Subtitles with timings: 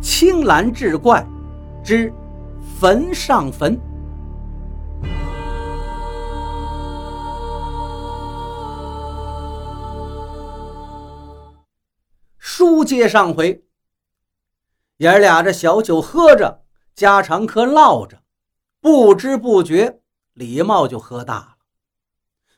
[0.00, 1.26] 青蓝志怪
[1.84, 2.12] 之
[2.78, 3.78] 坟上坟。
[12.38, 13.62] 书接上回，
[14.96, 16.62] 爷儿俩这小酒喝着，
[16.94, 18.22] 家常嗑唠着，
[18.80, 20.00] 不知不觉
[20.32, 21.56] 李茂就喝大了，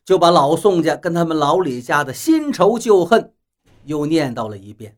[0.05, 3.34] 就把老宋家跟他们老李家的新仇旧恨
[3.84, 4.96] 又念叨了一遍。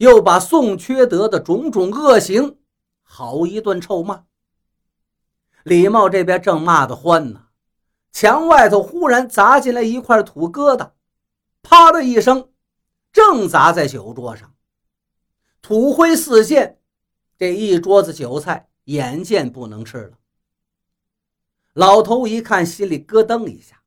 [0.00, 2.56] 又把宋缺德的种种恶行
[3.02, 4.24] 好一顿臭骂。
[5.62, 7.48] 李茂这边正骂得欢呢，
[8.10, 10.92] 墙外头忽然砸进来一块土疙瘩，
[11.60, 12.48] 啪的一声，
[13.12, 14.54] 正砸在酒桌上，
[15.60, 16.78] 土灰四溅，
[17.36, 20.16] 这一桌子酒菜眼见不能吃了。
[21.74, 23.82] 老头一看，心里咯噔一下，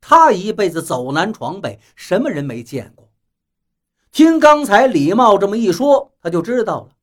[0.00, 3.07] 他一辈子走南闯北，什么人没见过？
[4.18, 6.96] 听刚才李茂这么一说，他就知道了，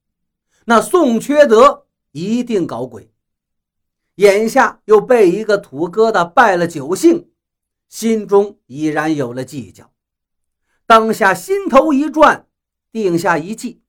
[0.65, 3.09] 那宋缺德一定搞鬼。
[4.15, 7.31] 眼下又被一个土疙瘩败了酒兴，
[7.87, 9.93] 心中已然有了计较。
[10.85, 12.49] 当下心头一转，
[12.91, 13.81] 定下一计。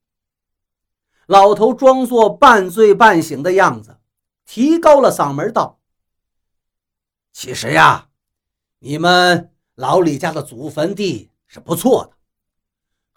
[1.25, 3.99] 老头装作半醉半醒的样子，
[4.45, 5.81] 提高了嗓门道
[7.33, 8.07] ：“其实呀，
[8.79, 12.15] 你们老李家的祖坟地是不错的。”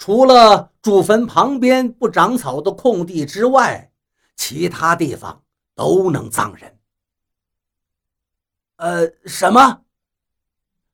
[0.00, 3.92] 除了祖坟旁边不长草的空地之外，
[4.34, 6.78] 其他地方都能葬人。
[8.76, 9.82] 呃，什么？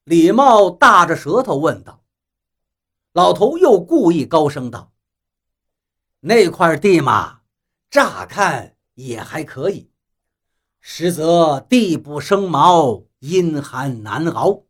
[0.02, 2.02] 李茂大着舌头问道。
[3.12, 4.92] 老头又故意高声道
[6.18, 7.42] ：“那块地嘛，
[7.88, 9.88] 乍看也还可以，
[10.80, 14.64] 实则地不生毛，阴寒难熬，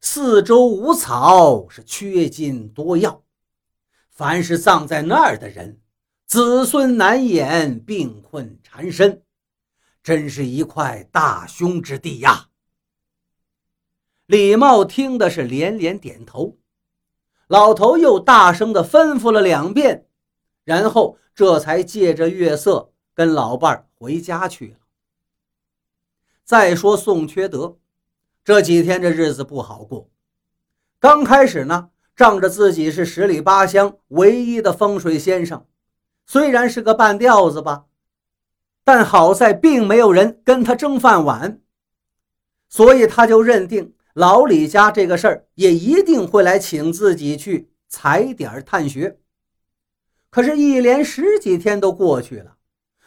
[0.00, 3.22] 四周无草，是缺金多药。”
[4.16, 5.78] 凡是葬在那儿的人，
[6.24, 9.22] 子孙难言，病困缠身，
[10.02, 12.48] 真是一块大凶之地呀！
[14.24, 16.56] 李茂听的是连连点头，
[17.46, 20.06] 老头又大声的吩咐了两遍，
[20.64, 24.78] 然后这才借着月色跟老伴儿回家去了。
[26.42, 27.76] 再说宋缺德，
[28.42, 30.08] 这几天这日子不好过，
[30.98, 31.90] 刚开始呢。
[32.16, 35.66] 仗着自己是十里八乡唯一的风水先生，
[36.24, 37.84] 虽然是个半吊子吧，
[38.82, 41.60] 但好在并没有人跟他争饭碗，
[42.70, 49.18] 所以他就认定老李家这个事儿也一定会来请自己去踩点探穴。
[50.30, 52.56] 可是，一连十几天都过去了，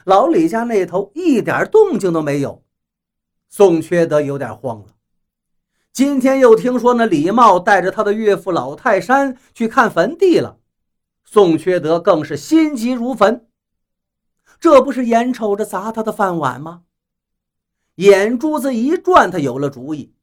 [0.06, 2.64] 老李家那头一点动静都没有，
[3.50, 4.88] 宋缺德有点慌了。
[6.00, 10.58] 今天又听说那李茂带着他的岳父老泰山去看坟地了，
[11.26, 13.50] 宋缺德更是心急如焚。
[14.62, 16.84] 这不是眼瞅着砸他的饭碗吗？
[17.96, 20.14] 眼珠子一转，他有了主意，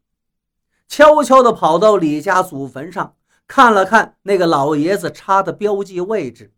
[0.89, 3.15] 悄悄地跑到李家祖坟上
[3.47, 6.55] 看了看那个老爷子插的标记位置，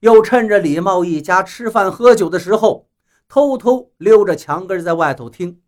[0.00, 2.90] 又趁着李茂一家吃饭喝酒的时候，
[3.26, 5.62] 偷偷溜着墙根在外头听，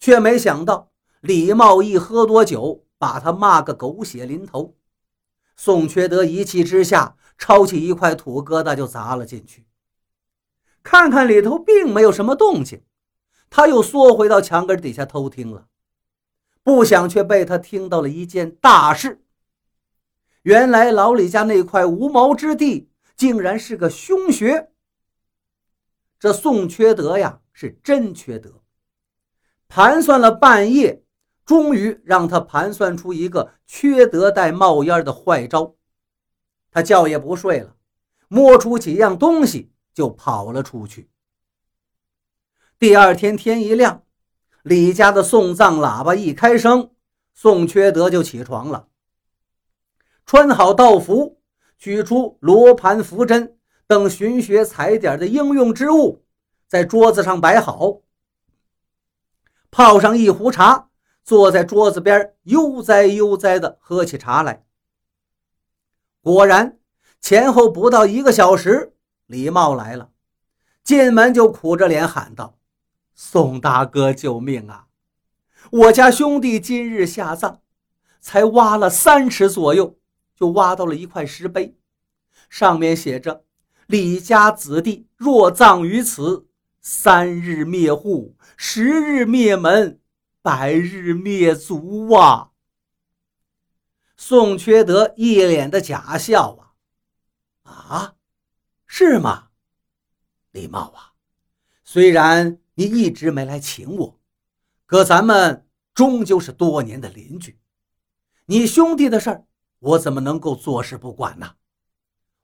[0.00, 0.89] 却没想到。
[1.20, 4.74] 李茂一喝多酒，把他骂个狗血淋头。
[5.56, 9.66] 宋缺德一气之下，抄起一块土疙瘩就砸了进去。
[10.82, 12.82] 看看里头并没有什么动静，
[13.50, 15.66] 他又缩回到墙根底下偷听了。
[16.62, 19.22] 不想却被他听到了一件大事。
[20.42, 24.70] 原来老李家那块无毛之地，竟然是个凶穴。
[26.18, 28.62] 这宋缺德呀，是真缺德，
[29.68, 31.02] 盘算了半夜。
[31.50, 35.74] 终于让他盘算出一个缺德带冒烟的坏招，
[36.70, 37.74] 他觉也不睡了，
[38.28, 41.10] 摸出几样东西就跑了出去。
[42.78, 44.04] 第二天天一亮，
[44.62, 46.92] 李家的送葬喇叭一开声，
[47.34, 48.86] 宋缺德就起床了，
[50.24, 51.40] 穿好道服，
[51.76, 53.58] 取出罗盘、符针
[53.88, 56.24] 等寻穴踩点的应用之物，
[56.68, 58.02] 在桌子上摆好，
[59.72, 60.89] 泡上一壶茶。
[61.30, 64.64] 坐在桌子边，悠哉悠哉地喝起茶来。
[66.22, 66.76] 果然，
[67.20, 68.96] 前后不到一个小时，
[69.26, 70.10] 李茂来了，
[70.82, 72.58] 进门就苦着脸喊道
[73.14, 74.88] ：“宋大哥，救命啊！
[75.70, 77.60] 我家兄弟今日下葬，
[78.20, 80.00] 才挖了三尺左右，
[80.34, 81.76] 就挖到了一块石碑，
[82.48, 83.44] 上面写着
[83.86, 86.48] ：‘李家子弟若葬于此，
[86.80, 89.98] 三日灭户，十日灭门。’”
[90.42, 92.52] 百日灭族啊！
[94.16, 96.74] 宋缺德一脸的假笑
[97.62, 97.72] 啊！
[97.72, 98.16] 啊，
[98.86, 99.50] 是吗？
[100.50, 101.12] 李茂啊，
[101.84, 104.20] 虽然你一直没来请我，
[104.86, 107.58] 可咱们终究是多年的邻居，
[108.46, 109.46] 你兄弟的事儿，
[109.78, 111.56] 我怎么能够坐视不管呢？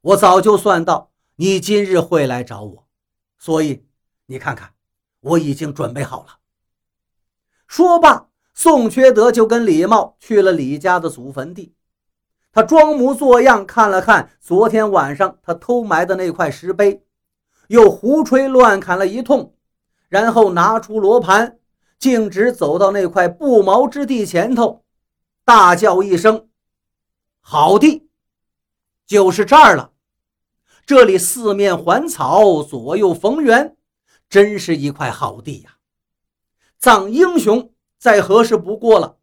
[0.02, 2.88] 我早就算到你今日会来找我，
[3.38, 3.87] 所以
[4.26, 4.75] 你看看，
[5.20, 6.40] 我已经准备好了。
[7.66, 11.74] 说罢，宋缺德就跟李茂去了李家的祖坟地。
[12.52, 17.02] 他装模作样看了看昨天晚上他偷埋的那块石碑，
[17.68, 19.54] 又胡吹乱砍了一通，
[20.08, 21.58] 然后拿出罗盘，
[21.98, 24.84] 径直走到那块不毛之地前头，
[25.44, 26.48] 大叫一声
[27.40, 28.08] ：“好地，
[29.06, 29.92] 就是这儿了！
[30.86, 33.76] 这里四面环草，左右逢源，
[34.30, 35.75] 真是一块好地呀！
[36.86, 39.18] 葬英雄再合适不过了。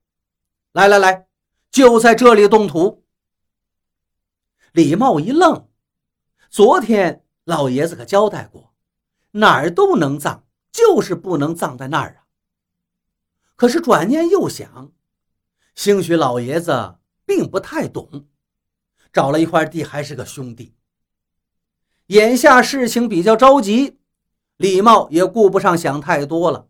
[0.73, 1.27] 来来来，
[1.71, 3.05] 就在这里动土。”
[4.73, 5.69] 李茂一愣，
[6.49, 8.73] 昨天老爷子可交代过，
[9.31, 10.43] 哪儿都能葬，
[10.73, 12.27] 就是不能葬在那儿啊。
[13.55, 14.91] 可是转念又想，
[15.73, 16.95] 兴许老爷子
[17.25, 18.27] 并不太懂，
[19.13, 20.75] 找了一块地还是个兄弟。
[22.07, 23.99] 眼下事情比较着急，
[24.57, 26.67] 李茂也顾不上想太多了，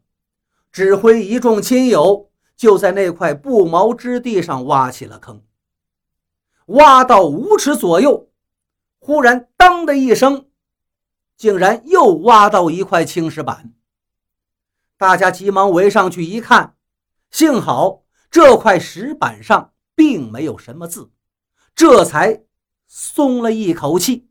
[0.73, 5.43] 指挥一众亲友就在那块不毛之地上挖起了坑。
[6.65, 8.31] 挖到五尺左右，
[8.97, 10.47] 忽然“当”的一声，
[11.37, 13.71] 竟然又挖到一块青石板。
[14.97, 16.75] 大家急忙围上去一看，
[17.29, 21.11] 幸好这块石板上并没有什么字，
[21.75, 22.45] 这才
[22.87, 24.27] 松了一口气。